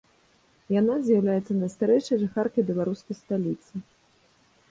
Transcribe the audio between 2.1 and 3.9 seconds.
жыхаркай беларускай сталіцы.